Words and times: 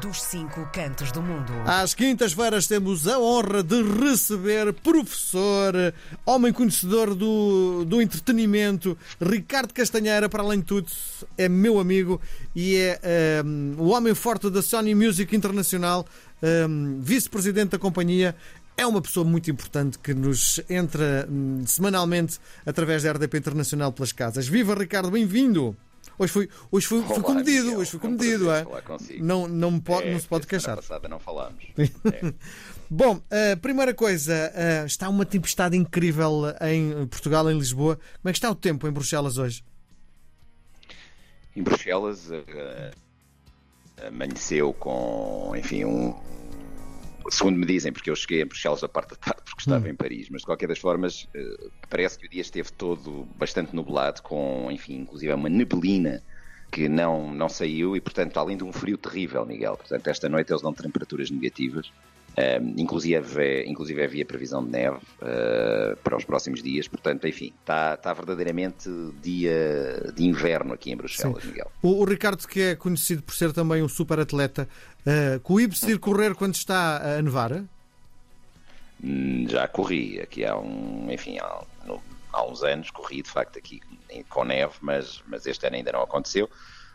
dos 0.00 0.22
cinco 0.22 0.68
cantos 0.72 1.12
do 1.12 1.22
mundo. 1.22 1.52
Às 1.66 1.94
quintas-feiras 1.94 2.66
temos 2.66 3.06
a 3.06 3.18
honra 3.18 3.62
de 3.62 3.82
receber 3.82 4.72
professor, 4.72 5.74
homem 6.26 6.52
conhecedor 6.52 7.14
do, 7.14 7.84
do 7.84 8.02
entretenimento, 8.02 8.96
Ricardo 9.20 9.72
Castanheira, 9.72 10.28
para 10.28 10.42
além 10.42 10.60
de 10.60 10.66
tudo, 10.66 10.88
é 11.38 11.48
meu 11.48 11.78
amigo 11.78 12.20
e 12.54 12.76
é 12.76 13.42
um, 13.44 13.76
o 13.78 13.88
homem 13.88 14.14
forte 14.14 14.50
da 14.50 14.62
Sony 14.62 14.94
Music 14.94 15.34
Internacional, 15.34 16.06
um, 16.68 17.00
vice-presidente 17.00 17.70
da 17.70 17.78
companhia. 17.78 18.34
É 18.76 18.84
uma 18.84 19.00
pessoa 19.00 19.24
muito 19.24 19.48
importante 19.48 19.98
que 20.00 20.12
nos 20.12 20.60
entra 20.68 21.28
hum, 21.30 21.62
semanalmente 21.64 22.40
através 22.66 23.04
da 23.04 23.12
RDP 23.12 23.38
Internacional 23.38 23.92
pelas 23.92 24.12
casas. 24.12 24.48
Viva 24.48 24.74
Ricardo, 24.74 25.12
bem-vindo! 25.12 25.76
Hoje 26.18 26.32
fui, 26.32 26.48
hoje 26.70 26.86
fui, 26.86 27.02
fui 27.02 27.12
Olá, 27.14 27.22
comedido, 27.22 27.64
Miguel. 27.64 27.78
hoje 27.80 27.90
fui 27.90 27.98
É 27.98 28.02
comedido. 28.02 28.50
é? 28.50 28.64
Não, 29.20 29.48
não, 29.48 29.70
me 29.72 29.80
pode, 29.80 30.06
É, 30.08 30.12
não 30.12 30.20
se 30.20 30.28
pode 30.28 30.44
a 30.44 30.48
queixar. 30.48 30.76
passada 30.76 31.08
não 31.08 31.18
falámos. 31.18 31.64
É. 31.76 32.34
Bom, 32.90 33.20
a 33.52 33.56
primeira 33.56 33.92
coisa, 33.94 34.32
eh, 34.54 34.84
está 34.86 35.08
uma 35.08 35.24
tempestade 35.24 35.76
incrível 35.76 36.42
em 36.60 37.06
Portugal, 37.06 37.50
em 37.50 37.58
Lisboa. 37.58 37.96
Como 37.96 38.28
é 38.28 38.32
que 38.32 38.38
está 38.38 38.50
o 38.50 38.54
tempo 38.54 38.86
em 38.86 38.92
Bruxelas 38.92 39.38
hoje? 39.38 39.64
Em 41.56 41.62
Bruxelas 41.62 42.30
eh, 42.30 42.92
amanheceu 44.06 44.72
com, 44.74 45.52
enfim, 45.56 45.84
um. 45.84 46.14
Segundo 47.30 47.58
me 47.58 47.66
dizem, 47.66 47.92
porque 47.92 48.10
eu 48.10 48.16
cheguei 48.16 48.42
a 48.42 48.46
Bruxelas 48.46 48.84
a 48.84 48.88
parte 48.88 49.10
da 49.10 49.16
tarde 49.16 49.42
porque 49.44 49.62
estava 49.62 49.88
em 49.88 49.94
Paris, 49.94 50.28
mas 50.30 50.42
de 50.42 50.46
qualquer 50.46 50.68
das 50.68 50.78
formas 50.78 51.26
eh, 51.34 51.70
parece 51.88 52.18
que 52.18 52.26
o 52.26 52.30
dia 52.30 52.42
esteve 52.42 52.70
todo 52.72 53.26
bastante 53.36 53.74
nublado, 53.74 54.22
com, 54.22 54.68
enfim, 54.70 54.96
inclusive 55.00 55.32
uma 55.32 55.48
neblina 55.48 56.22
que 56.70 56.88
não, 56.88 57.32
não 57.32 57.48
saiu 57.48 57.96
e, 57.96 58.00
portanto, 58.00 58.36
além 58.36 58.56
de 58.56 58.64
um 58.64 58.72
frio 58.72 58.98
terrível, 58.98 59.46
Miguel. 59.46 59.76
Portanto, 59.76 60.08
esta 60.08 60.28
noite 60.28 60.52
eles 60.52 60.62
dão 60.62 60.72
temperaturas 60.72 61.30
negativas. 61.30 61.90
Um, 62.36 62.74
inclusive, 62.78 63.64
inclusive 63.64 64.02
havia 64.02 64.24
previsão 64.26 64.64
de 64.64 64.70
neve 64.72 64.96
uh, 64.96 65.96
para 66.02 66.16
os 66.16 66.24
próximos 66.24 66.60
dias, 66.60 66.88
portanto, 66.88 67.28
enfim, 67.28 67.52
está, 67.60 67.94
está 67.94 68.12
verdadeiramente 68.12 68.90
dia 69.22 70.10
de 70.12 70.24
inverno 70.24 70.72
aqui 70.74 70.90
em 70.90 70.96
Bruxelas, 70.96 71.42
Sim. 71.44 71.50
Miguel. 71.50 71.70
O, 71.80 72.00
o 72.02 72.04
Ricardo, 72.04 72.44
que 72.48 72.60
é 72.60 72.74
conhecido 72.74 73.22
por 73.22 73.36
ser 73.36 73.52
também 73.52 73.84
um 73.84 73.88
super 73.88 74.18
atleta, 74.18 74.68
uh, 75.06 75.38
coíbe-se 75.40 75.86
de 75.86 75.92
ir 75.92 75.98
correr 76.00 76.34
quando 76.34 76.54
está 76.56 77.18
a 77.18 77.22
nevar? 77.22 77.62
Hum, 79.02 79.46
Já 79.48 79.68
corri 79.68 80.20
aqui 80.20 80.44
há 80.44 80.56
um, 80.58 81.06
enfim, 81.12 81.38
há, 81.38 81.62
no- 81.86 82.02
há 82.32 82.44
uns 82.44 82.62
anos, 82.64 82.90
corri 82.90 83.22
de 83.22 83.30
facto 83.30 83.58
aqui 83.58 83.80
com 84.28 84.44
neve, 84.44 84.72
mas, 84.80 85.22
mas 85.26 85.46
este 85.46 85.66
ano 85.66 85.76
ainda 85.76 85.92
não 85.92 86.02
aconteceu. 86.02 86.48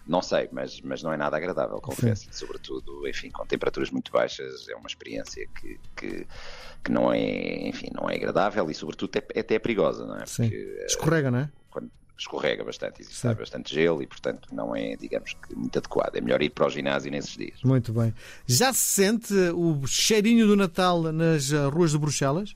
Não 0.09 0.23
sei, 0.23 0.49
mas, 0.51 0.81
mas 0.81 1.03
não 1.03 1.13
é 1.13 1.17
nada 1.17 1.37
agradável, 1.37 1.79
confesso. 1.79 2.27
Sobretudo, 2.31 3.07
enfim, 3.07 3.29
com 3.29 3.45
temperaturas 3.45 3.91
muito 3.91 4.11
baixas, 4.11 4.67
é 4.67 4.75
uma 4.75 4.87
experiência 4.87 5.47
que, 5.55 5.79
que, 5.95 6.27
que 6.83 6.91
não 6.91 7.13
é, 7.13 7.67
enfim, 7.67 7.89
não 7.93 8.09
é 8.09 8.15
agradável 8.15 8.71
e 8.71 8.73
sobretudo 8.73 9.15
é, 9.15 9.39
até 9.39 9.53
é 9.53 9.59
perigosa, 9.59 10.07
não 10.07 10.17
é? 10.17 10.25
Sim. 10.25 10.49
Porque, 10.49 10.85
Escorrega, 10.87 11.29
não 11.29 11.37
é? 11.37 11.51
quando 11.69 11.91
escorrega 12.17 12.63
bastante, 12.63 13.03
existe 13.03 13.19
Sim. 13.19 13.35
bastante 13.35 13.71
gelo 13.71 14.01
e, 14.01 14.07
portanto, 14.07 14.49
não 14.51 14.75
é, 14.75 14.95
digamos 14.95 15.33
que, 15.33 15.55
muito 15.55 15.77
adequado. 15.77 16.15
É 16.15 16.21
melhor 16.21 16.41
ir 16.41 16.49
para 16.49 16.65
o 16.65 16.69
ginásio 16.71 17.11
nesses 17.11 17.37
dias. 17.37 17.61
Muito 17.63 17.93
bem. 17.93 18.11
Já 18.47 18.73
se 18.73 18.79
sente 18.79 19.31
o 19.53 19.85
cheirinho 19.85 20.47
do 20.47 20.55
Natal 20.55 21.03
nas 21.03 21.51
eh, 21.51 21.67
ruas 21.67 21.91
de 21.91 21.99
Bruxelas? 21.99 22.55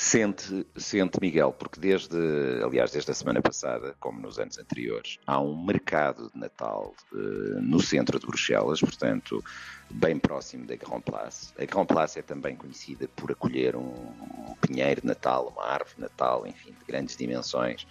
Sente, 0.00 0.64
sente, 0.76 1.18
Miguel, 1.20 1.52
porque 1.52 1.80
desde, 1.80 2.16
aliás, 2.62 2.92
desde 2.92 3.10
a 3.10 3.14
semana 3.14 3.42
passada, 3.42 3.96
como 3.98 4.20
nos 4.20 4.38
anos 4.38 4.56
anteriores, 4.56 5.18
há 5.26 5.40
um 5.40 5.60
mercado 5.60 6.30
de 6.32 6.38
Natal 6.38 6.94
eh, 7.12 7.16
no 7.60 7.80
centro 7.80 8.16
de 8.20 8.24
Bruxelas, 8.24 8.78
portanto, 8.78 9.42
bem 9.90 10.16
próximo 10.16 10.64
da 10.66 10.76
Grand 10.76 11.00
Place. 11.00 11.52
A 11.58 11.64
Grand 11.64 11.86
Place 11.86 12.16
é 12.16 12.22
também 12.22 12.54
conhecida 12.54 13.08
por 13.16 13.32
acolher 13.32 13.74
um, 13.74 13.92
um 13.92 14.54
pinheiro 14.60 15.00
de 15.00 15.06
Natal, 15.08 15.48
uma 15.48 15.66
árvore 15.66 15.96
de 15.96 16.02
Natal, 16.02 16.46
enfim, 16.46 16.70
de 16.78 16.84
grandes 16.86 17.16
dimensões, 17.16 17.84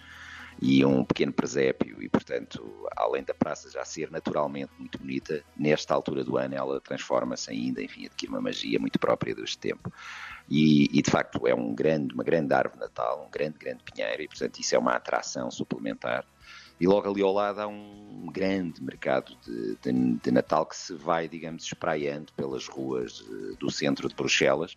e 0.60 0.84
um 0.84 1.04
pequeno 1.04 1.32
presépio, 1.32 2.02
e 2.02 2.08
portanto, 2.08 2.88
além 2.96 3.22
da 3.22 3.32
praça 3.32 3.70
já 3.70 3.84
ser 3.84 4.10
naturalmente 4.10 4.72
muito 4.78 4.98
bonita, 4.98 5.44
nesta 5.56 5.94
altura 5.94 6.24
do 6.24 6.36
ano 6.36 6.54
ela 6.54 6.80
transforma-se 6.80 7.50
ainda, 7.50 7.82
enfim, 7.82 8.06
adquire 8.06 8.30
uma 8.32 8.40
magia 8.40 8.78
muito 8.78 8.98
própria 8.98 9.34
deste 9.34 9.58
tempo. 9.58 9.92
E, 10.48 10.88
e, 10.98 11.02
de 11.02 11.10
facto 11.10 11.46
é 11.46 11.54
um 11.54 11.74
grande, 11.74 12.14
uma 12.14 12.24
grande 12.24 12.52
árvore 12.54 12.80
Natal, 12.80 13.24
um 13.26 13.30
grande, 13.30 13.58
grande 13.58 13.84
pinheiro, 13.84 14.22
e 14.22 14.26
portanto 14.28 14.58
isso 14.58 14.74
é 14.74 14.78
uma 14.78 14.94
atração 14.94 15.50
suplementar. 15.50 16.24
E 16.80 16.86
logo 16.86 17.10
ali 17.10 17.22
ao 17.22 17.32
lado 17.32 17.60
há 17.60 17.66
um 17.66 18.26
grande 18.32 18.82
mercado 18.82 19.36
de, 19.44 19.76
de- 19.76 20.14
de 20.20 20.30
Natal 20.30 20.64
que 20.64 20.76
se 20.76 20.94
vai, 20.94 21.28
digamos, 21.28 21.64
espraiando 21.64 22.32
pelas 22.34 22.66
ruas 22.66 23.20
eh, 23.20 23.56
do 23.58 23.70
centro 23.70 24.08
de 24.08 24.14
Bruxelas, 24.14 24.76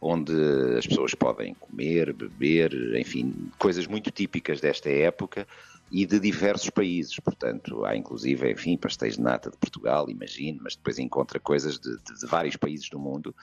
onde 0.00 0.32
as 0.78 0.86
pessoas 0.86 1.14
podem 1.14 1.54
comer, 1.54 2.12
beber, 2.14 2.72
enfim, 2.98 3.50
coisas 3.58 3.86
muito 3.86 4.10
típicas 4.10 4.60
desta 4.60 4.88
época 4.88 5.46
e 5.90 6.06
de 6.06 6.18
diversos 6.18 6.70
países. 6.70 7.14
Portanto, 7.20 7.84
há 7.84 7.94
inclusive, 7.96 8.50
enfim, 8.50 8.76
pastéis 8.78 9.16
de 9.16 9.22
nata 9.22 9.50
de 9.50 9.58
Portugal, 9.58 10.08
imagino, 10.08 10.60
mas 10.62 10.74
depois 10.76 10.98
encontra 10.98 11.38
coisas 11.38 11.78
de, 11.78 11.90
de- 11.96 12.18
de 12.20 12.26
vários 12.26 12.56
países 12.56 12.88
do 12.88 12.98
mundo 12.98 13.34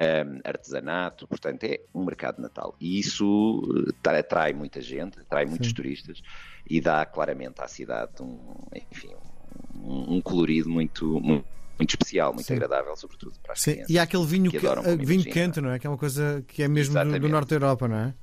um, 0.00 0.40
artesanato, 0.44 1.26
portanto 1.26 1.64
é 1.64 1.80
um 1.92 2.04
mercado 2.04 2.36
de 2.36 2.42
Natal. 2.42 2.74
E 2.80 2.98
isso 3.00 3.60
eh, 3.88 3.92
tra- 4.00 4.18
atrai 4.18 4.52
muita 4.52 4.80
gente, 4.80 5.18
atrai 5.20 5.44
muitos 5.44 5.72
turistas 5.72 6.20
e 6.68 6.80
dá 6.80 7.04
claramente 7.04 7.60
à 7.60 7.66
cidade 7.68 8.12
um, 8.20 8.54
enfim, 8.92 9.10
um, 9.74 10.14
um 10.16 10.22
colorido 10.22 10.70
muito, 10.70 11.20
muito, 11.20 11.46
muito 11.78 11.90
especial, 11.90 12.32
muito 12.32 12.46
Sim. 12.46 12.54
agradável, 12.54 12.96
sobretudo 12.96 13.38
para 13.40 13.52
as 13.52 13.60
Sim. 13.60 13.72
crianças. 13.72 13.94
E 13.94 13.98
há 13.98 14.02
aquele 14.02 14.26
vinho, 14.26 14.50
que 14.50 14.58
que, 14.58 14.66
adoram, 14.66 14.84
eh, 14.84 14.96
vinho 14.96 15.24
quente, 15.24 15.60
não 15.60 15.70
é? 15.70 15.78
Que 15.78 15.86
é 15.86 15.90
uma 15.90 15.98
coisa 15.98 16.44
que 16.46 16.62
é 16.62 16.68
mesmo 16.68 16.94
do, 17.04 17.18
do 17.20 17.28
norte 17.28 17.50
da 17.50 17.56
Europa, 17.56 17.88
não 17.88 17.96
é? 17.96 18.14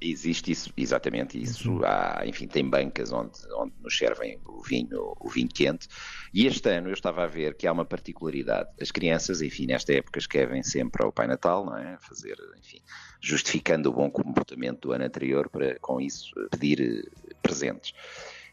Existe 0.00 0.52
isso, 0.52 0.72
exatamente 0.76 1.42
isso. 1.42 1.84
Há, 1.84 2.22
enfim, 2.24 2.46
tem 2.46 2.68
bancas 2.68 3.10
onde, 3.10 3.32
onde 3.56 3.72
nos 3.80 3.96
servem 3.98 4.38
o 4.46 4.62
vinho, 4.62 5.14
o 5.18 5.28
vinho 5.28 5.48
quente. 5.48 5.88
E 6.32 6.46
este 6.46 6.68
ano 6.70 6.88
eu 6.88 6.92
estava 6.92 7.24
a 7.24 7.26
ver 7.26 7.56
que 7.56 7.66
há 7.66 7.72
uma 7.72 7.84
particularidade. 7.84 8.68
As 8.80 8.92
crianças, 8.92 9.42
enfim, 9.42 9.66
nesta 9.66 9.92
época 9.92 10.20
escrevem 10.20 10.62
sempre 10.62 11.02
ao 11.04 11.10
Pai 11.10 11.26
Natal, 11.26 11.66
não 11.66 11.76
é? 11.76 11.98
Fazer, 12.00 12.36
enfim, 12.56 12.78
justificando 13.20 13.90
o 13.90 13.92
bom 13.92 14.08
comportamento 14.08 14.82
do 14.82 14.92
ano 14.92 15.04
anterior 15.04 15.48
para, 15.48 15.76
com 15.80 16.00
isso, 16.00 16.30
pedir 16.52 16.80
eh, 16.80 17.34
presentes. 17.42 17.92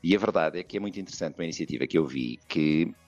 E 0.01 0.15
a 0.15 0.19
verdade 0.19 0.59
é 0.59 0.63
que 0.63 0.77
é 0.77 0.79
muito 0.79 0.99
interessante 0.99 1.35
uma 1.35 1.43
iniciativa 1.43 1.85
que 1.85 1.97
eu 1.97 2.07
vi 2.07 2.39
que 2.47 2.91
eh, 2.91 3.04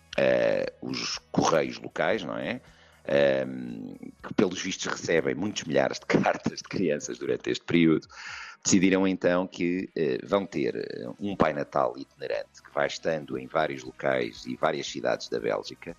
os 0.82 1.20
correios 1.32 1.78
locais, 1.80 2.24
não 2.24 2.38
é? 2.38 2.62
Ehm, 3.08 3.96
que 4.22 4.34
pelos 4.34 4.62
vistos 4.62 4.86
recebem 4.88 5.34
muitos 5.34 5.64
milhares 5.64 5.98
de 5.98 6.06
cartas 6.22 6.58
de 6.58 6.66
crianças 6.66 7.18
durante 7.18 7.50
este 7.50 7.64
período, 7.64 8.06
decidiram 8.62 9.08
então 9.08 9.48
que 9.48 9.90
eh, 9.96 10.18
vão 10.26 10.46
ter 10.46 10.76
eh, 10.76 11.08
um 11.18 11.34
Pai 11.34 11.54
Natal 11.54 11.94
itinerante 11.98 12.62
que 12.62 12.74
vai 12.74 12.88
estando 12.88 13.38
em 13.38 13.48
vários 13.48 13.82
locais 13.82 14.46
e 14.46 14.58
várias 14.58 14.88
cidades 14.88 15.30
da 15.30 15.40
Bélgica, 15.40 15.96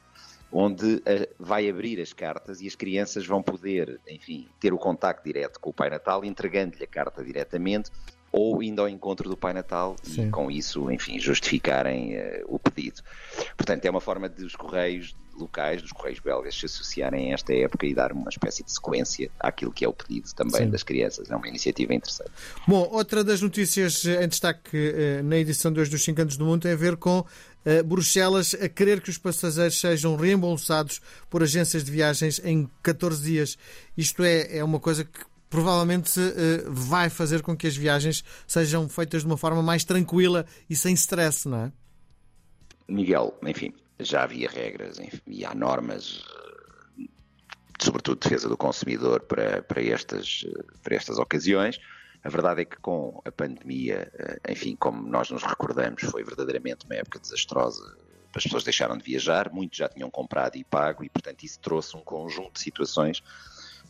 onde 0.53 1.03
eh, 1.07 1.31
vai 1.39 1.67
abrir 1.71 1.99
as 1.99 2.13
cartas 2.13 2.61
e 2.61 2.67
as 2.67 2.75
crianças 2.75 3.27
vão 3.27 3.43
poder, 3.43 3.99
enfim, 4.07 4.47
ter 4.61 4.75
o 4.75 4.79
contacto 4.79 5.25
direto 5.25 5.59
com 5.61 5.71
o 5.71 5.75
Pai 5.75 5.89
Natal, 5.89 6.23
entregando-lhe 6.27 6.85
a 6.85 6.89
carta 6.89 7.25
diretamente 7.25 7.91
ou 8.31 8.63
indo 8.63 8.81
ao 8.81 8.89
encontro 8.89 9.29
do 9.29 9.37
Pai 9.37 9.53
Natal 9.53 9.97
Sim. 10.03 10.29
e 10.29 10.31
com 10.31 10.51
isso, 10.51 10.91
enfim, 10.91 11.19
justificarem 11.19 12.15
eh, 12.15 12.45
o 12.47 12.59
pedido. 12.59 13.03
Portanto, 13.57 13.85
é 13.85 13.91
uma 13.91 14.01
forma 14.01 14.29
dos 14.29 14.55
correios 14.55 15.15
locais, 15.39 15.81
dos 15.81 15.93
correios 15.93 16.21
belgas, 16.21 16.59
se 16.59 16.67
associarem 16.67 17.31
a 17.31 17.35
esta 17.35 17.55
época 17.55 17.87
e 17.87 17.95
dar 17.95 18.13
uma 18.13 18.29
espécie 18.29 18.63
de 18.63 18.73
sequência 18.73 19.31
àquilo 19.39 19.73
que 19.73 19.85
é 19.85 19.89
o 19.89 19.93
pedido 19.93 20.29
também 20.35 20.65
Sim. 20.65 20.71
das 20.71 20.83
crianças. 20.83 21.31
É 21.31 21.37
uma 21.37 21.49
iniciativa 21.49 21.95
interessante. 21.95 22.31
Bom, 22.67 22.89
outra 22.91 23.23
das 23.23 23.41
notícias 23.41 24.05
eh, 24.05 24.25
em 24.25 24.29
destaque 24.29 24.77
eh, 24.77 25.23
na 25.23 25.37
edição 25.37 25.73
de 25.73 25.81
hoje 25.81 25.91
dos 25.91 26.03
5 26.03 26.21
anos 26.21 26.37
do 26.37 26.45
mundo 26.45 26.63
tem 26.63 26.73
a 26.73 26.77
ver 26.77 26.97
com 26.97 27.25
eh, 27.65 27.83
Bruxelas 27.83 28.55
a 28.55 28.69
querer 28.69 29.01
que 29.01 29.11
os 29.11 29.19
passageiros 29.19 29.81
sejam 29.81 30.17
reembolsados 30.17 31.01
por 31.31 31.43
agências 31.43 31.85
de 31.85 31.91
viagens 31.91 32.41
em 32.45 32.69
14 32.83 33.23
dias. 33.23 33.59
Isto 33.97 34.25
é, 34.25 34.59
é 34.59 34.65
uma 34.65 34.81
coisa 34.81 35.05
que 35.05 35.21
provavelmente 35.51 36.21
eh, 36.21 36.65
vai 36.67 37.09
fazer 37.09 37.43
com 37.43 37.57
que 37.57 37.67
as 37.67 37.77
viagens 37.77 38.23
sejam 38.47 38.89
feitas 38.89 39.23
de 39.23 39.27
uma 39.27 39.37
forma 39.37 39.63
mais 39.63 39.85
tranquila 39.85 40.45
e 40.69 40.77
sem 40.77 40.95
stress, 40.95 41.49
não 41.49 41.59
é? 41.59 41.73
Miguel, 42.87 43.35
enfim, 43.43 43.73
já 43.99 44.23
havia 44.23 44.49
regras 44.49 44.99
enfim, 44.99 45.21
e 45.27 45.45
há 45.45 45.55
normas, 45.55 46.25
eh, 46.99 47.05
sobretudo 47.81 48.21
de 48.21 48.29
defesa 48.29 48.49
do 48.49 48.57
consumidor, 48.57 49.21
para, 49.21 49.63
para, 49.63 49.83
estas, 49.83 50.45
eh, 50.47 50.65
para 50.83 50.95
estas 50.95 51.19
ocasiões. 51.19 51.81
A 52.23 52.29
verdade 52.29 52.63
é 52.63 52.65
que 52.65 52.77
com 52.79 53.23
a 53.25 53.31
pandemia, 53.31 54.11
enfim, 54.49 54.75
como 54.75 55.09
nós 55.09 55.31
nos 55.31 55.45
recordamos, 55.45 56.03
foi 56.03 56.25
verdadeiramente 56.25 56.85
uma 56.85 56.97
época 56.97 57.21
desastrosa. 57.21 57.97
As 58.35 58.43
pessoas 58.43 58.65
deixaram 58.65 58.99
de 58.99 59.05
viajar, 59.05 59.53
muitos 59.53 59.79
já 59.79 59.89
tinham 59.89 60.11
comprado 60.11 60.57
e 60.57 60.65
pago, 60.65 61.05
e 61.05 61.09
portanto 61.09 61.45
isso 61.45 61.61
trouxe 61.61 61.97
um 61.97 62.01
conjunto 62.01 62.55
de 62.55 62.61
situações 62.61 63.23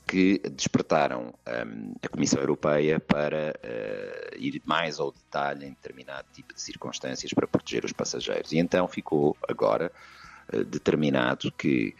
que 0.09 0.41
despertaram 0.51 1.35
um, 1.47 1.95
a 2.03 2.09
Comissão 2.09 2.41
Europeia 2.41 2.99
para 2.99 3.55
uh, 3.63 4.37
ir 4.37 4.63
mais 4.65 4.99
ao 4.99 5.13
detalhe 5.13 5.67
em 5.67 5.71
determinado 5.71 6.27
tipo 6.33 6.55
de 6.55 6.61
circunstâncias 6.61 7.33
para 7.33 7.47
proteger 7.47 7.85
os 7.85 7.93
passageiros. 7.93 8.53
E 8.53 8.59
então 8.59 8.89
ficou 8.89 9.37
agora 9.47 9.93
determinado 10.67 11.53
que 11.53 11.95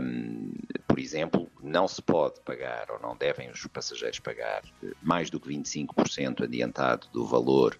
um, 0.00 0.52
por 0.86 0.98
exemplo, 0.98 1.50
não 1.62 1.86
se 1.88 2.00
pode 2.00 2.40
pagar 2.40 2.90
ou 2.90 3.00
não 3.00 3.16
devem 3.16 3.50
os 3.50 3.66
passageiros 3.66 4.18
pagar 4.18 4.62
mais 5.02 5.28
do 5.28 5.38
que 5.38 5.48
25% 5.48 6.44
adiantado 6.44 7.08
do 7.12 7.26
valor 7.26 7.78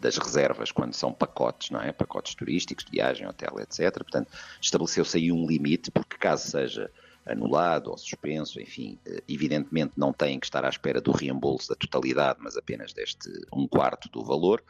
das 0.00 0.16
reservas 0.16 0.72
quando 0.72 0.92
são 0.94 1.12
pacotes, 1.12 1.70
não 1.70 1.80
é? 1.80 1.92
Pacotes 1.92 2.34
turísticos, 2.34 2.84
viagem, 2.90 3.28
hotel, 3.28 3.60
etc. 3.60 3.92
Portanto, 3.92 4.28
estabeleceu-se 4.60 5.16
aí 5.16 5.30
um 5.30 5.46
limite, 5.46 5.90
porque 5.90 6.16
caso 6.18 6.50
seja 6.50 6.90
anulado 7.26 7.90
ou 7.90 7.98
suspenso, 7.98 8.60
enfim, 8.60 8.98
eh, 9.06 9.22
evidentemente 9.28 9.92
não 9.96 10.12
têm 10.12 10.40
que 10.40 10.46
estar 10.46 10.64
à 10.64 10.68
espera 10.68 11.00
do 11.00 11.12
reembolso 11.12 11.68
da 11.68 11.74
totalidade, 11.74 12.38
mas 12.42 12.56
apenas 12.56 12.92
deste 12.92 13.28
um 13.52 13.66
quarto 13.66 14.08
do 14.08 14.24
valor. 14.24 14.62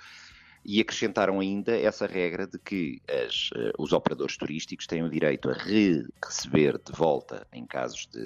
E 0.64 0.80
acrescentaram 0.80 1.40
ainda 1.40 1.76
essa 1.76 2.06
regra 2.06 2.46
de 2.46 2.56
que 2.56 3.02
as, 3.08 3.50
uh, 3.50 3.72
os 3.76 3.92
operadores 3.92 4.36
turísticos 4.36 4.86
têm 4.86 5.02
o 5.02 5.10
direito 5.10 5.50
a 5.50 5.54
re 5.54 6.06
receber 6.24 6.78
de 6.78 6.92
volta 6.92 7.44
em 7.52 7.66
casos 7.66 8.06
de, 8.06 8.22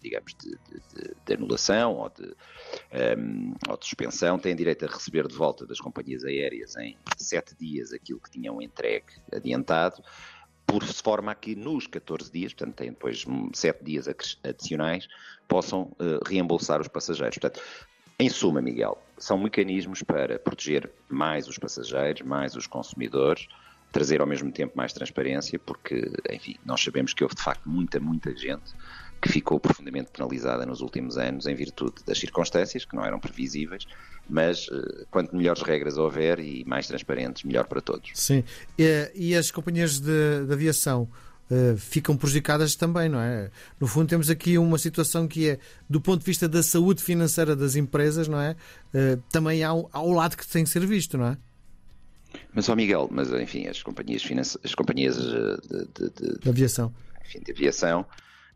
digamos, 0.00 0.34
de, 0.34 0.48
de, 0.52 1.14
de 1.26 1.34
anulação 1.34 1.96
ou 1.96 2.08
de, 2.08 2.24
um, 2.24 2.32
ehm, 2.90 3.54
ou 3.68 3.76
de 3.76 3.84
suspensão, 3.84 4.38
têm 4.38 4.56
direito 4.56 4.86
a 4.86 4.88
receber 4.88 5.28
de 5.28 5.34
volta 5.34 5.66
das 5.66 5.78
companhias 5.78 6.24
aéreas 6.24 6.74
em 6.76 6.96
sete 7.18 7.54
dias 7.54 7.92
aquilo 7.92 8.18
que 8.18 8.30
tinham 8.30 8.62
entregue 8.62 9.12
adiantado, 9.30 10.02
por 10.68 10.84
forma 10.84 11.32
a 11.32 11.34
que 11.34 11.56
nos 11.56 11.86
14 11.86 12.30
dias, 12.30 12.52
portanto 12.52 12.76
têm 12.76 12.90
depois 12.90 13.24
sete 13.54 13.82
dias 13.82 14.06
adicionais, 14.44 15.08
possam 15.48 15.90
uh, 15.98 16.22
reembolsar 16.26 16.78
os 16.78 16.88
passageiros. 16.88 17.38
Portanto, 17.38 17.62
em 18.18 18.28
suma, 18.28 18.60
Miguel, 18.60 19.02
são 19.16 19.38
mecanismos 19.38 20.02
para 20.02 20.38
proteger 20.38 20.90
mais 21.08 21.48
os 21.48 21.56
passageiros, 21.56 22.20
mais 22.20 22.54
os 22.54 22.66
consumidores, 22.66 23.48
trazer 23.90 24.20
ao 24.20 24.26
mesmo 24.26 24.52
tempo 24.52 24.76
mais 24.76 24.92
transparência, 24.92 25.58
porque, 25.58 26.12
enfim, 26.30 26.56
nós 26.66 26.82
sabemos 26.82 27.14
que 27.14 27.24
houve 27.24 27.34
de 27.34 27.42
facto 27.42 27.66
muita, 27.66 27.98
muita 27.98 28.36
gente 28.36 28.74
que 29.20 29.28
ficou 29.28 29.58
profundamente 29.58 30.10
penalizada 30.12 30.64
nos 30.64 30.80
últimos 30.80 31.18
anos 31.18 31.46
em 31.46 31.54
virtude 31.54 31.96
das 32.06 32.18
circunstâncias 32.18 32.84
que 32.84 32.94
não 32.94 33.04
eram 33.04 33.18
previsíveis, 33.18 33.86
mas 34.28 34.68
eh, 34.70 35.04
quanto 35.10 35.34
melhores 35.34 35.62
regras 35.62 35.96
houver 35.96 36.38
e 36.38 36.64
mais 36.64 36.86
transparentes, 36.86 37.42
melhor 37.42 37.66
para 37.66 37.80
todos. 37.80 38.10
Sim, 38.14 38.44
e, 38.78 39.10
e 39.14 39.34
as 39.34 39.50
companhias 39.50 39.98
de, 39.98 40.46
de 40.46 40.52
aviação 40.52 41.08
uh, 41.50 41.76
ficam 41.76 42.16
prejudicadas 42.16 42.76
também, 42.76 43.08
não 43.08 43.20
é? 43.20 43.50
No 43.80 43.86
fundo, 43.86 44.08
temos 44.08 44.30
aqui 44.30 44.58
uma 44.58 44.78
situação 44.78 45.26
que 45.26 45.50
é, 45.50 45.58
do 45.88 46.00
ponto 46.00 46.20
de 46.20 46.26
vista 46.26 46.48
da 46.48 46.62
saúde 46.62 47.02
financeira 47.02 47.56
das 47.56 47.74
empresas, 47.74 48.28
não 48.28 48.40
é? 48.40 48.54
Uh, 48.94 49.20
também 49.30 49.64
há, 49.64 49.70
há 49.70 50.00
o 50.00 50.12
lado 50.12 50.36
que 50.36 50.46
tem 50.46 50.64
que 50.64 50.70
ser 50.70 50.86
visto, 50.86 51.18
não 51.18 51.26
é? 51.26 51.38
Mas, 52.52 52.68
ó 52.68 52.76
Miguel, 52.76 53.08
mas 53.10 53.32
enfim, 53.32 53.66
as 53.66 53.82
companhias, 53.82 54.22
finance... 54.22 54.58
as 54.62 54.74
companhias 54.74 55.16
de, 55.16 55.56
de, 55.68 56.10
de, 56.10 56.38
de 56.40 56.48
aviação. 56.48 56.94
Enfim, 57.24 57.40
de 57.40 57.52
aviação 57.52 58.04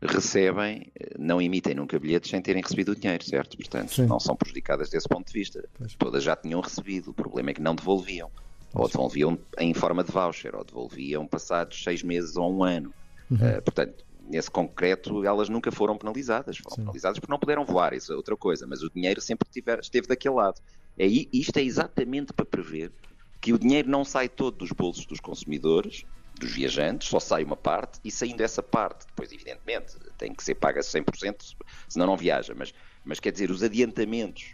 recebem, 0.07 0.91
não 1.17 1.41
emitem 1.41 1.75
nunca 1.75 1.99
bilhetes 1.99 2.29
sem 2.29 2.41
terem 2.41 2.61
recebido 2.61 2.91
o 2.91 2.95
dinheiro, 2.95 3.23
certo? 3.23 3.57
Portanto, 3.57 3.93
Sim. 3.93 4.05
não 4.05 4.19
são 4.19 4.35
prejudicadas 4.35 4.89
desse 4.89 5.07
ponto 5.07 5.27
de 5.27 5.33
vista. 5.33 5.63
Pois. 5.73 5.95
Todas 5.95 6.23
já 6.23 6.35
tinham 6.35 6.59
recebido, 6.61 7.11
o 7.11 7.13
problema 7.13 7.51
é 7.51 7.53
que 7.53 7.61
não 7.61 7.75
devolviam. 7.75 8.29
Ou 8.73 8.87
devolviam 8.87 9.37
em 9.59 9.73
forma 9.73 10.03
de 10.03 10.11
voucher, 10.11 10.55
ou 10.55 10.63
devolviam 10.63 11.27
passados 11.27 11.83
seis 11.83 12.01
meses 12.01 12.35
ou 12.35 12.51
um 12.51 12.63
ano. 12.63 12.91
Uhum. 13.29 13.37
Uh, 13.37 13.61
portanto, 13.61 14.03
nesse 14.27 14.49
concreto, 14.49 15.23
elas 15.23 15.47
nunca 15.47 15.71
foram 15.71 15.97
penalizadas. 15.97 16.57
Foram 16.57 16.75
Sim. 16.75 16.81
penalizadas 16.81 17.19
porque 17.19 17.31
não 17.31 17.39
puderam 17.39 17.65
voar, 17.65 17.93
isso 17.93 18.11
é 18.11 18.15
outra 18.15 18.35
coisa. 18.35 18.65
Mas 18.65 18.81
o 18.81 18.89
dinheiro 18.89 19.21
sempre 19.21 19.47
tiver, 19.49 19.79
esteve 19.79 20.07
daquele 20.07 20.35
lado. 20.35 20.59
É, 20.97 21.05
isto 21.05 21.57
é 21.57 21.61
exatamente 21.61 22.33
para 22.33 22.45
prever 22.45 22.91
que 23.39 23.53
o 23.53 23.59
dinheiro 23.59 23.89
não 23.89 24.05
sai 24.05 24.29
todo 24.29 24.57
dos 24.57 24.71
bolsos 24.71 25.05
dos 25.05 25.19
consumidores, 25.19 26.05
dos 26.39 26.51
viajantes, 26.51 27.07
só 27.07 27.19
sai 27.19 27.43
uma 27.43 27.55
parte, 27.55 27.99
e 28.03 28.11
saindo 28.11 28.41
essa 28.41 28.61
parte, 28.61 29.05
depois, 29.07 29.31
evidentemente, 29.31 29.95
tem 30.17 30.33
que 30.33 30.43
ser 30.43 30.55
paga 30.55 30.81
100%, 30.81 31.55
senão 31.87 32.05
não 32.05 32.17
viaja. 32.17 32.53
Mas, 32.55 32.73
mas 33.05 33.19
quer 33.19 33.31
dizer, 33.31 33.51
os 33.51 33.63
adiantamentos 33.63 34.53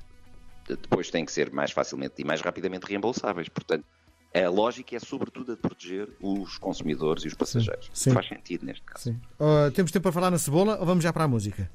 depois 0.68 1.10
têm 1.10 1.26
que 1.26 1.32
ser 1.32 1.52
mais 1.52 1.72
facilmente 1.72 2.16
e 2.20 2.26
mais 2.26 2.42
rapidamente 2.42 2.86
reembolsáveis. 2.86 3.50
Portanto, 3.50 3.86
a 4.34 4.50
lógica 4.50 4.96
é, 4.96 5.00
sobretudo, 5.00 5.54
a 5.54 5.56
de 5.56 5.62
proteger 5.62 6.08
os 6.22 6.58
consumidores 6.58 7.24
e 7.24 7.28
os 7.28 7.34
passageiros. 7.34 7.86
Sim, 7.94 8.10
sim. 8.10 8.12
Faz 8.12 8.28
sentido 8.28 8.66
neste 8.66 8.84
caso. 8.84 9.12
Uh, 9.40 9.72
temos 9.74 9.92
tempo 9.92 10.04
para 10.04 10.12
falar 10.12 10.30
na 10.30 10.38
cebola 10.38 10.78
ou 10.80 10.86
vamos 10.86 11.04
já 11.04 11.12
para 11.12 11.24
a 11.24 11.28
música? 11.28 11.70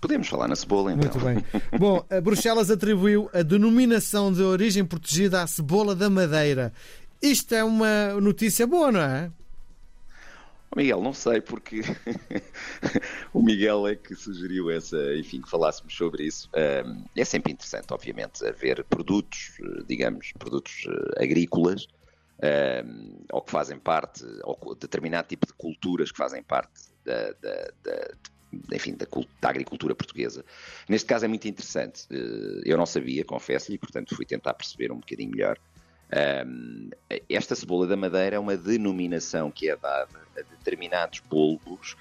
Podemos 0.00 0.28
falar 0.28 0.46
na 0.46 0.54
cebola, 0.54 0.92
então. 0.92 1.10
Muito 1.10 1.24
bem. 1.24 1.62
Bom, 1.78 2.04
a 2.10 2.20
Bruxelas 2.20 2.70
atribuiu 2.70 3.30
a 3.32 3.42
denominação 3.42 4.30
de 4.30 4.42
origem 4.42 4.84
protegida 4.84 5.42
à 5.42 5.46
cebola 5.46 5.94
da 5.96 6.10
Madeira. 6.10 6.74
Isto 7.24 7.54
é 7.54 7.64
uma 7.64 8.20
notícia 8.20 8.66
boa, 8.66 8.92
não 8.92 9.00
é? 9.00 9.32
Miguel, 10.76 11.00
não 11.00 11.14
sei, 11.14 11.40
porque 11.40 11.80
o 13.32 13.42
Miguel 13.42 13.88
é 13.88 13.96
que 13.96 14.14
sugeriu 14.14 14.70
essa, 14.70 14.98
enfim, 15.16 15.40
que 15.40 15.48
falássemos 15.48 15.96
sobre 15.96 16.24
isso. 16.24 16.50
é 16.52 17.24
sempre 17.24 17.52
interessante, 17.52 17.86
obviamente, 17.94 18.44
haver 18.44 18.84
produtos, 18.84 19.52
digamos, 19.86 20.32
produtos 20.38 20.86
eh, 20.86 21.24
agrícolas, 21.24 21.86
ou 23.32 23.40
que 23.40 23.50
fazem 23.50 23.78
parte, 23.78 24.22
ou 24.42 24.74
determinado 24.74 25.26
tipo 25.26 25.46
de 25.46 25.54
culturas 25.54 26.12
que 26.12 26.18
fazem 26.18 26.42
parte 26.42 26.90
da, 27.06 27.32
da, 27.40 27.70
da 27.82 28.10
enfim, 28.70 28.94
da, 28.96 29.06
da, 29.40 29.48
agricultura 29.48 29.94
portuguesa. 29.94 30.44
Neste 30.88 31.06
caso 31.06 31.24
é 31.24 31.28
muito 31.28 31.48
interessante. 31.48 32.06
Eh, 32.10 32.62
eu 32.66 32.76
não 32.76 32.84
sabia, 32.84 33.24
confesso, 33.24 33.72
e 33.72 33.78
portanto 33.78 34.14
fui 34.14 34.26
tentar 34.26 34.52
perceber 34.52 34.92
um 34.92 34.98
bocadinho 34.98 35.30
melhor. 35.30 35.58
Um, 36.12 36.90
esta 37.28 37.54
cebola 37.54 37.86
da 37.86 37.96
madeira 37.96 38.36
é 38.36 38.38
uma 38.38 38.56
denominação 38.56 39.50
que 39.50 39.68
é 39.68 39.76
dada 39.76 40.20
a 40.36 40.42
determinados 40.42 41.20
polvos 41.20 41.96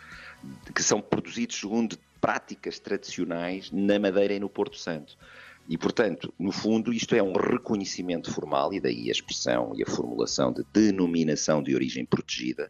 que 0.76 0.84
são 0.84 1.02
produzidos 1.02 1.60
segundo 1.60 1.98
práticas 2.20 2.80
tradicionais 2.80 3.72
na 3.72 4.00
Madeira 4.00 4.34
e 4.34 4.40
no 4.40 4.50
Porto 4.50 4.78
Santo. 4.78 5.18
E, 5.68 5.78
portanto, 5.78 6.34
no 6.38 6.52
fundo, 6.52 6.92
isto 6.92 7.16
é 7.16 7.24
um 7.24 7.34
reconhecimento 7.34 8.32
formal, 8.32 8.74
e 8.74 8.80
daí 8.80 9.08
a 9.08 9.12
expressão 9.12 9.74
e 9.76 9.84
a 9.84 9.86
formulação 9.86 10.52
de 10.52 10.64
denominação 10.74 11.64
de 11.64 11.74
origem 11.74 12.06
protegida, 12.06 12.70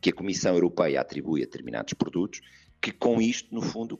que 0.00 0.10
a 0.10 0.12
Comissão 0.12 0.54
Europeia 0.54 1.00
atribui 1.00 1.42
a 1.42 1.44
determinados 1.44 1.94
produtos, 1.94 2.40
que 2.80 2.90
com 2.90 3.20
isto, 3.20 3.54
no 3.54 3.62
fundo, 3.62 3.98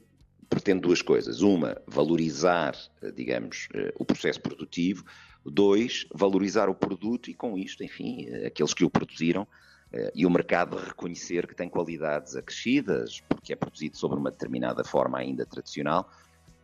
pretende 0.48 0.80
duas 0.80 1.00
coisas. 1.00 1.40
Uma, 1.40 1.80
valorizar, 1.86 2.76
digamos, 3.14 3.68
eh, 3.74 3.92
o 3.96 4.04
processo 4.04 4.40
produtivo, 4.40 5.04
Dois, 5.44 6.06
valorizar 6.14 6.68
o 6.68 6.74
produto 6.74 7.30
e 7.30 7.34
com 7.34 7.58
isto, 7.58 7.82
enfim, 7.82 8.28
aqueles 8.44 8.72
que 8.72 8.84
o 8.84 8.90
produziram 8.90 9.46
eh, 9.92 10.12
e 10.14 10.24
o 10.24 10.30
mercado 10.30 10.76
reconhecer 10.76 11.46
que 11.46 11.54
tem 11.54 11.68
qualidades 11.68 12.34
acrescidas, 12.34 13.20
porque 13.28 13.52
é 13.52 13.56
produzido 13.56 13.96
sobre 13.96 14.18
uma 14.18 14.30
determinada 14.30 14.82
forma 14.82 15.18
ainda 15.18 15.44
tradicional. 15.44 16.10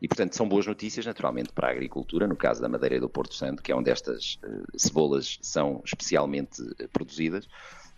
E, 0.00 0.06
portanto, 0.06 0.36
são 0.36 0.48
boas 0.48 0.66
notícias, 0.66 1.04
naturalmente, 1.04 1.52
para 1.52 1.68
a 1.68 1.70
agricultura, 1.72 2.26
no 2.26 2.36
caso 2.36 2.60
da 2.60 2.68
Madeira 2.68 3.00
do 3.00 3.08
Porto 3.08 3.34
Santo, 3.34 3.62
que 3.62 3.72
é 3.72 3.74
onde 3.74 3.90
estas 3.90 4.38
uh, 4.44 4.78
cebolas 4.78 5.38
são 5.42 5.82
especialmente 5.84 6.62
uh, 6.62 6.88
produzidas 6.92 7.48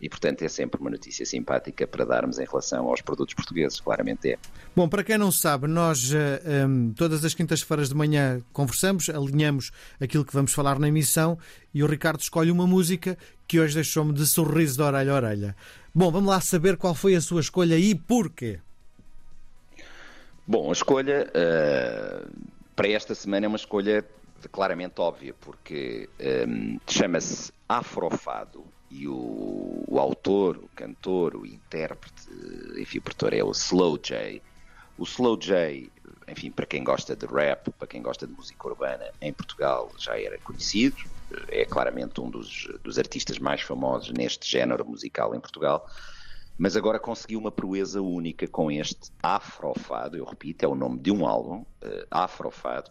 e, 0.00 0.08
portanto, 0.08 0.42
é 0.42 0.48
sempre 0.48 0.80
uma 0.80 0.90
notícia 0.90 1.26
simpática 1.26 1.86
para 1.86 2.04
darmos 2.04 2.38
em 2.38 2.44
relação 2.46 2.88
aos 2.88 3.02
produtos 3.02 3.34
portugueses, 3.34 3.80
claramente 3.80 4.30
é. 4.30 4.38
Bom, 4.74 4.88
para 4.88 5.04
quem 5.04 5.18
não 5.18 5.30
sabe, 5.30 5.66
nós 5.66 6.10
um, 6.10 6.16
eh, 6.16 6.42
ehm, 6.44 6.92
todas 6.92 7.24
as 7.24 7.34
quintas-feiras 7.34 7.90
de 7.90 7.94
manhã 7.94 8.42
conversamos, 8.52 9.10
alinhamos 9.10 9.70
aquilo 10.00 10.24
que 10.24 10.32
vamos 10.32 10.54
falar 10.54 10.78
na 10.78 10.88
emissão 10.88 11.38
e 11.74 11.82
o 11.82 11.86
Ricardo 11.86 12.20
escolhe 12.20 12.50
uma 12.50 12.66
música 12.66 13.18
que 13.46 13.60
hoje 13.60 13.74
deixou-me 13.74 14.14
de 14.14 14.26
sorriso 14.26 14.76
de 14.76 14.82
orelha 14.82 15.12
a 15.12 15.16
orelha. 15.16 15.56
Bom, 15.94 16.10
vamos 16.10 16.30
lá 16.30 16.40
saber 16.40 16.76
qual 16.76 16.94
foi 16.94 17.14
a 17.14 17.20
sua 17.20 17.40
escolha 17.40 17.78
e 17.78 17.94
porquê. 17.94 18.60
Bom, 20.46 20.70
a 20.70 20.72
escolha 20.72 21.30
uh, 21.30 22.30
para 22.74 22.88
esta 22.88 23.14
semana 23.14 23.46
é 23.46 23.48
uma 23.48 23.56
escolha 23.56 24.04
claramente 24.50 24.98
óbvia, 24.98 25.34
porque 25.38 26.08
um, 26.18 26.24
ehm, 26.24 26.78
chama-se 26.86 27.52
Afrofado 27.68 28.64
e 28.90 29.06
o, 29.06 29.84
o, 29.86 29.98
autor, 29.98 30.56
o 30.56 30.68
cantor, 30.74 31.36
o 31.36 31.46
intérprete, 31.46 32.28
enfim, 32.78 32.98
o 32.98 33.02
produtor 33.02 33.32
é 33.32 33.42
o 33.42 33.52
Slow 33.52 33.98
J. 33.98 34.42
O 34.98 35.04
Slow 35.04 35.38
J, 35.38 35.90
enfim, 36.28 36.50
para 36.50 36.66
quem 36.66 36.82
gosta 36.82 37.14
de 37.14 37.26
rap, 37.26 37.70
para 37.72 37.86
quem 37.86 38.02
gosta 38.02 38.26
de 38.26 38.32
música 38.32 38.68
urbana, 38.68 39.10
em 39.20 39.32
Portugal 39.32 39.90
já 39.96 40.20
era 40.20 40.38
conhecido, 40.38 40.96
é 41.48 41.64
claramente 41.64 42.20
um 42.20 42.28
dos, 42.28 42.68
dos 42.82 42.98
artistas 42.98 43.38
mais 43.38 43.62
famosos 43.62 44.10
neste 44.10 44.50
género 44.50 44.84
musical 44.84 45.34
em 45.34 45.40
Portugal, 45.40 45.86
mas 46.58 46.76
agora 46.76 46.98
conseguiu 46.98 47.38
uma 47.38 47.50
proeza 47.50 48.02
única 48.02 48.46
com 48.46 48.70
este 48.70 49.10
Afrofado, 49.22 50.16
eu 50.16 50.24
repito, 50.24 50.64
é 50.64 50.68
o 50.68 50.74
nome 50.74 50.98
de 50.98 51.10
um 51.10 51.26
álbum, 51.26 51.60
uh, 51.60 52.06
Afrofado, 52.10 52.90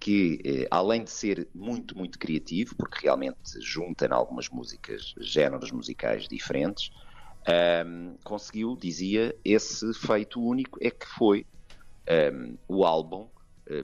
que, 0.00 0.38
eh, 0.44 0.68
além 0.70 1.04
de 1.04 1.10
ser 1.10 1.48
muito, 1.54 1.96
muito 1.96 2.18
criativo, 2.18 2.74
porque 2.76 3.00
realmente 3.02 3.38
junta 3.60 4.06
em 4.06 4.12
algumas 4.12 4.48
músicas 4.48 5.14
géneros 5.20 5.70
musicais 5.72 6.28
diferentes, 6.28 6.90
um, 7.86 8.16
conseguiu, 8.24 8.76
dizia, 8.76 9.34
esse 9.44 9.92
feito 9.94 10.40
único 10.40 10.78
é 10.82 10.90
que 10.90 11.06
foi 11.06 11.46
um, 12.32 12.58
o 12.68 12.84
álbum 12.84 13.28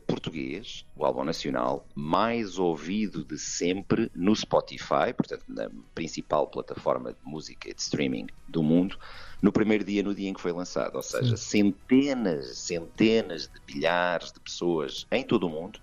português, 0.06 0.84
o 0.96 1.04
álbum 1.04 1.24
nacional, 1.24 1.86
mais 1.94 2.58
ouvido 2.58 3.24
de 3.24 3.38
sempre 3.38 4.10
no 4.14 4.34
Spotify, 4.34 5.12
portanto, 5.16 5.44
na 5.48 5.68
principal 5.94 6.46
plataforma 6.46 7.12
de 7.12 7.18
música 7.24 7.68
e 7.68 7.74
de 7.74 7.80
streaming 7.80 8.26
do 8.48 8.62
mundo, 8.62 8.96
no 9.40 9.50
primeiro 9.50 9.82
dia, 9.82 10.02
no 10.02 10.14
dia 10.14 10.28
em 10.28 10.34
que 10.34 10.40
foi 10.40 10.52
lançado. 10.52 10.94
Ou 10.94 11.02
seja, 11.02 11.36
Sim. 11.36 11.74
centenas, 11.82 12.58
centenas 12.58 13.48
de 13.48 13.74
milhares 13.74 14.32
de 14.32 14.38
pessoas 14.38 15.06
em 15.10 15.24
todo 15.24 15.48
o 15.48 15.50
mundo, 15.50 15.80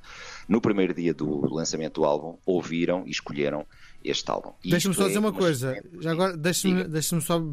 no 0.48 0.62
primeiro 0.62 0.94
dia 0.94 1.14
do 1.14 1.54
lançamento 1.54 1.96
do 1.96 2.06
álbum, 2.06 2.38
ouviram 2.46 3.06
e 3.06 3.12
escolheram 3.12 3.66
este 4.02 4.32
álbum. 4.32 4.54
Deixa-me 4.64 4.96
só 4.96 5.08
dizer 5.08 5.18
é 5.18 5.20
uma, 5.20 5.34
coisa, 5.34 5.84
já 6.00 6.12
agora 6.12 6.38
deixa-me 6.38 6.86
deixa 6.86 7.20
só 7.20 7.44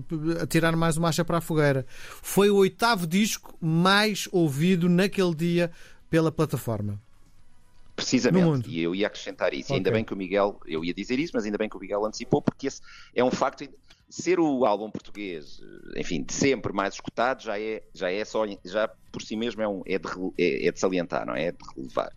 atirar 0.40 0.76
mais 0.76 0.96
uma 0.96 1.08
acha 1.08 1.24
para 1.24 1.38
a 1.38 1.40
fogueira. 1.40 1.84
Foi 2.22 2.50
o 2.50 2.56
oitavo 2.56 3.04
disco 3.04 3.56
mais 3.60 4.28
ouvido 4.30 4.88
naquele 4.88 5.34
dia 5.34 5.72
pela 6.10 6.30
plataforma. 6.30 7.00
Precisamente, 7.94 8.68
e 8.68 8.80
eu 8.80 8.94
ia 8.94 9.06
acrescentar 9.06 9.54
isso. 9.54 9.66
Okay. 9.66 9.76
Ainda 9.76 9.90
bem 9.90 10.04
que 10.04 10.12
o 10.12 10.16
Miguel, 10.16 10.60
eu 10.66 10.84
ia 10.84 10.92
dizer 10.92 11.18
isso, 11.18 11.32
mas 11.34 11.44
ainda 11.44 11.56
bem 11.56 11.68
que 11.68 11.76
o 11.76 11.80
Miguel 11.80 12.04
antecipou, 12.04 12.42
porque 12.42 12.66
esse 12.66 12.82
é 13.14 13.24
um 13.24 13.30
facto. 13.30 13.66
Ser 14.08 14.38
o 14.38 14.64
álbum 14.64 14.88
português, 14.88 15.60
enfim, 15.96 16.22
de 16.22 16.32
sempre 16.32 16.72
mais 16.72 16.94
escutado, 16.94 17.42
já 17.42 17.58
é, 17.58 17.82
já 17.92 18.08
é 18.08 18.24
só, 18.24 18.44
já 18.64 18.86
por 19.10 19.20
si 19.20 19.34
mesmo 19.34 19.60
é, 19.60 19.66
um, 19.66 19.82
é, 19.84 19.98
de, 19.98 20.08
é, 20.38 20.68
é 20.68 20.70
de 20.70 20.78
salientar, 20.78 21.26
não 21.26 21.34
é? 21.34 21.46
É 21.46 21.52
de 21.52 21.58
relevar. 21.74 22.12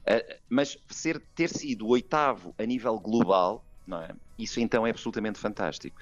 Uh, 0.00 0.34
mas 0.48 0.76
ser, 0.88 1.22
ter 1.36 1.48
sido 1.48 1.86
o 1.86 1.90
oitavo 1.90 2.52
a 2.58 2.64
nível 2.64 2.98
global 2.98 3.64
não 3.88 4.02
é? 4.02 4.10
Isso 4.38 4.60
então 4.60 4.86
é 4.86 4.90
absolutamente 4.90 5.38
fantástico. 5.38 5.98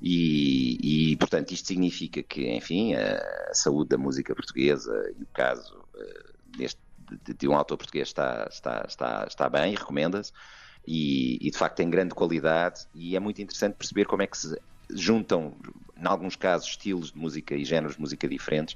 E, 0.00 1.12
e, 1.12 1.16
portanto, 1.16 1.52
isto 1.52 1.68
significa 1.68 2.22
que, 2.22 2.48
enfim, 2.50 2.94
a 2.94 3.52
saúde 3.52 3.90
da 3.90 3.98
música 3.98 4.34
portuguesa 4.34 4.92
e 5.18 5.22
o 5.22 5.26
caso 5.32 5.76
uh, 5.94 6.29
deste, 6.56 6.80
de, 7.24 7.34
de, 7.34 7.48
um 7.48 7.54
autor 7.54 7.76
português 7.76 8.08
está, 8.08 8.48
está, 8.50 8.84
está, 8.86 9.26
está 9.28 9.48
bem, 9.48 9.74
recomenda-se, 9.74 10.32
e, 10.86 11.38
e, 11.40 11.50
de 11.50 11.56
facto 11.56 11.76
tem 11.76 11.90
grande 11.90 12.14
qualidade, 12.14 12.86
e 12.94 13.16
é 13.16 13.20
muito 13.20 13.40
interessante 13.42 13.74
perceber 13.74 14.06
como 14.06 14.22
é 14.22 14.26
que 14.26 14.36
se 14.38 14.56
juntam, 14.92 15.54
em 15.96 16.06
alguns 16.06 16.36
casos, 16.36 16.68
estilos 16.68 17.12
de 17.12 17.18
música 17.18 17.54
e 17.54 17.64
géneros 17.64 17.96
de 17.96 18.00
música 18.00 18.26
diferentes, 18.26 18.74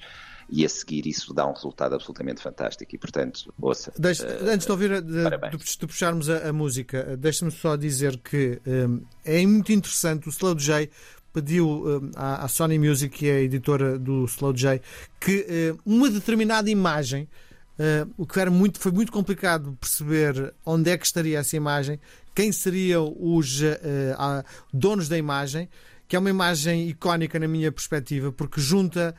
e 0.48 0.64
a 0.64 0.68
seguir 0.68 1.06
isso 1.06 1.32
dá 1.32 1.46
um 1.46 1.52
resultado 1.52 1.94
absolutamente 1.94 2.42
fantástico 2.42 2.94
e 2.94 2.98
portanto, 2.98 3.52
ouça. 3.60 3.92
Deixe, 3.98 4.22
uh, 4.22 4.50
antes 4.50 4.66
de 4.66 4.72
ouvir 4.72 5.02
de, 5.02 5.24
de, 5.24 5.78
de 5.78 5.86
puxarmos 5.86 6.28
a, 6.28 6.48
a 6.48 6.52
música, 6.52 7.16
deixe-me 7.16 7.50
só 7.50 7.76
dizer 7.76 8.18
que 8.18 8.60
um, 8.66 9.02
é 9.24 9.44
muito 9.46 9.72
interessante 9.72 10.28
o 10.28 10.30
Slow 10.30 10.54
J 10.54 10.90
pediu 11.32 11.68
um, 11.68 12.10
à, 12.14 12.46
Sony 12.46 12.78
Music, 12.78 13.18
que 13.18 13.28
é 13.28 13.36
a 13.38 13.40
editora 13.40 13.98
do 13.98 14.24
Slow 14.26 14.52
J, 14.52 14.80
que 15.18 15.74
um, 15.84 15.96
uma 15.96 16.10
determinada 16.10 16.70
imagem 16.70 17.28
Uh, 17.76 18.08
o 18.16 18.24
que 18.24 18.38
era 18.38 18.50
muito, 18.50 18.78
foi 18.78 18.92
muito 18.92 19.10
complicado 19.10 19.76
perceber 19.80 20.54
onde 20.64 20.90
é 20.90 20.96
que 20.96 21.04
estaria 21.04 21.40
essa 21.40 21.56
imagem, 21.56 21.98
quem 22.32 22.52
seriam 22.52 23.14
os 23.18 23.60
uh, 23.60 23.64
uh, 23.64 24.44
donos 24.72 25.08
da 25.08 25.18
imagem, 25.18 25.68
que 26.06 26.14
é 26.14 26.18
uma 26.18 26.30
imagem 26.30 26.88
icónica 26.88 27.36
na 27.38 27.48
minha 27.48 27.72
perspectiva, 27.72 28.30
porque 28.30 28.60
junta 28.60 29.14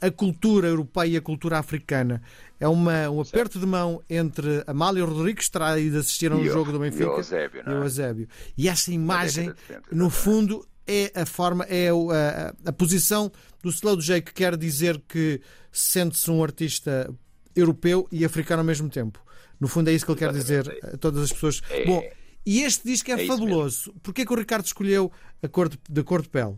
a 0.00 0.10
cultura 0.10 0.68
europeia 0.68 1.08
e 1.08 1.16
a 1.18 1.20
cultura 1.20 1.58
africana. 1.58 2.22
É 2.58 2.66
uma, 2.66 3.10
um 3.10 3.20
aperto 3.20 3.58
de 3.58 3.66
mão 3.66 4.02
entre 4.08 4.64
Amália 4.66 5.04
Rodrigues, 5.04 5.46
que 5.46 5.52
terá 5.52 5.78
ido 5.78 5.98
assistir 5.98 6.32
a 6.32 6.36
um 6.36 6.44
jogo 6.46 6.72
do 6.72 6.78
Benfica, 6.78 7.04
e 7.04 7.06
o 7.06 7.16
Eusébio. 7.16 7.62
É? 7.66 7.70
E, 7.70 7.74
o 7.74 7.82
Eusébio. 7.82 8.28
e 8.56 8.68
essa 8.68 8.90
imagem, 8.90 9.52
no 9.92 10.08
fundo, 10.08 10.66
é 10.86 11.12
a 11.14 11.26
forma, 11.26 11.66
é 11.68 11.90
a, 11.90 12.54
a 12.64 12.72
posição 12.72 13.30
do 13.62 13.68
Slow 13.68 14.00
J 14.00 14.22
que 14.22 14.32
quer 14.32 14.56
dizer 14.56 15.02
que 15.06 15.42
sente-se 15.70 16.30
um 16.30 16.42
artista 16.42 17.12
europeu 17.54 18.06
e 18.10 18.24
africano 18.24 18.60
ao 18.60 18.66
mesmo 18.66 18.88
tempo. 18.88 19.22
No 19.58 19.68
fundo 19.68 19.90
é 19.90 19.92
isso 19.92 20.06
que 20.06 20.12
ele 20.12 20.18
quer 20.18 20.32
dizer 20.32 20.78
a 20.82 20.96
todas 20.96 21.22
as 21.24 21.32
pessoas. 21.32 21.60
É, 21.70 21.84
Bom, 21.84 22.02
e 22.44 22.62
este 22.62 22.84
disco 22.84 23.10
é, 23.10 23.22
é 23.22 23.26
fabuloso. 23.26 23.92
Porquê 24.02 24.24
que 24.24 24.32
o 24.32 24.36
Ricardo 24.36 24.64
escolheu 24.64 25.12
a 25.42 25.48
cor 25.48 25.68
de, 25.68 25.78
de 25.88 26.02
cor 26.02 26.22
de 26.22 26.28
pele? 26.28 26.56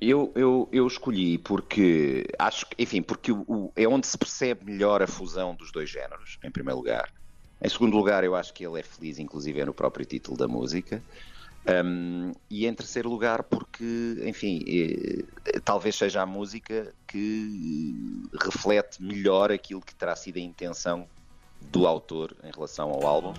Eu, 0.00 0.32
eu, 0.34 0.68
eu 0.72 0.86
escolhi 0.86 1.38
porque 1.38 2.26
acho 2.38 2.66
que, 2.66 2.82
enfim, 2.82 3.00
porque 3.00 3.32
o, 3.32 3.72
é 3.74 3.88
onde 3.88 4.06
se 4.06 4.18
percebe 4.18 4.64
melhor 4.64 5.02
a 5.02 5.06
fusão 5.06 5.54
dos 5.54 5.72
dois 5.72 5.88
géneros, 5.88 6.38
em 6.44 6.50
primeiro 6.50 6.78
lugar. 6.78 7.12
Em 7.62 7.68
segundo 7.68 7.96
lugar, 7.96 8.24
eu 8.24 8.34
acho 8.34 8.52
que 8.52 8.66
ele 8.66 8.80
é 8.80 8.82
feliz, 8.82 9.18
inclusive, 9.18 9.60
é 9.60 9.64
no 9.64 9.72
próprio 9.72 10.04
título 10.04 10.36
da 10.36 10.46
música. 10.46 11.02
Um, 11.66 12.32
e 12.50 12.66
em 12.66 12.74
terceiro 12.74 13.08
lugar, 13.08 13.42
porque, 13.44 14.22
enfim, 14.24 14.62
é, 14.66 15.60
talvez 15.60 15.96
seja 15.96 16.22
a 16.22 16.26
música 16.26 16.92
que 17.06 18.28
reflete 18.42 19.02
melhor 19.02 19.50
aquilo 19.50 19.80
que 19.80 19.94
terá 19.94 20.14
sido 20.14 20.36
a 20.36 20.40
intenção 20.40 21.06
do 21.72 21.86
autor 21.86 22.36
em 22.44 22.50
relação 22.50 22.90
ao 22.90 23.06
álbum. 23.06 23.32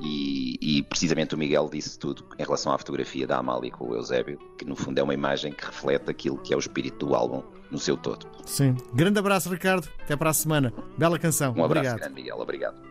E, 0.00 0.58
e, 0.60 0.82
precisamente 0.82 1.34
o 1.34 1.38
Miguel 1.38 1.68
disse 1.70 1.98
tudo 1.98 2.24
em 2.38 2.42
relação 2.42 2.72
à 2.72 2.78
fotografia 2.78 3.26
da 3.26 3.36
Amália 3.36 3.70
com 3.70 3.88
o 3.88 3.94
Eusébio, 3.94 4.38
que 4.56 4.64
no 4.64 4.74
fundo 4.74 4.98
é 4.98 5.02
uma 5.02 5.12
imagem 5.12 5.52
que 5.52 5.64
reflete 5.64 6.10
aquilo 6.10 6.38
que 6.38 6.54
é 6.54 6.56
o 6.56 6.58
espírito 6.58 7.06
do 7.06 7.14
álbum 7.14 7.42
no 7.70 7.78
seu 7.78 7.96
todo. 7.96 8.26
Sim. 8.46 8.76
Grande 8.94 9.18
abraço, 9.18 9.50
Ricardo. 9.50 9.88
Até 10.02 10.16
para 10.16 10.30
a 10.30 10.34
semana. 10.34 10.72
Bela 10.96 11.18
canção. 11.18 11.50
Um 11.50 11.64
abraço 11.64 11.90
Obrigado. 11.90 11.98
grande, 11.98 12.14
Miguel. 12.14 12.38
Obrigado. 12.40 12.89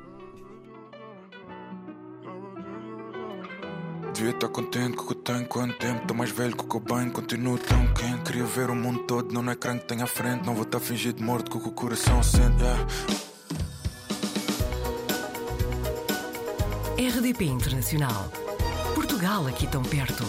Devia 4.20 4.34
estar 4.34 4.50
contente 4.50 4.98
com 4.98 5.04
o 5.04 5.08
que 5.08 5.16
tenho 5.16 5.48
quanto 5.48 5.78
tempo 5.78 6.02
Estou 6.02 6.18
mais 6.18 6.30
velho 6.30 6.54
que 6.54 6.76
o 6.76 6.80
bem, 6.82 7.10
continuo 7.10 7.58
tão 7.58 7.88
quente 7.94 8.24
Queria 8.24 8.44
ver 8.44 8.70
o 8.70 8.76
mundo 8.76 9.00
todo, 9.04 9.32
não 9.32 9.50
é 9.50 9.54
ecrã 9.54 9.78
que 9.78 9.86
tem 9.86 10.02
à 10.02 10.08
frente 10.08 10.46
Não 10.46 10.54
vou 10.54 10.64
estar 10.64 10.82
fingido 10.82 11.24
morto 11.24 11.50
com 11.50 11.58
o 11.58 11.62
que 11.62 11.70
o 11.70 11.72
coração 11.72 12.22
sente 12.22 12.62
yeah. 12.62 12.86
RDP 17.18 17.46
Internacional. 17.46 18.30
Portugal 18.94 19.48
aqui 19.48 19.66
tão 19.66 19.84
perto. 19.84 20.26